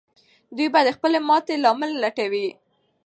دوی 0.55 0.67
به 0.73 0.79
د 0.87 0.89
خپلې 0.97 1.19
ماتې 1.27 1.55
لامل 1.63 1.91
لټوي. 2.03 2.47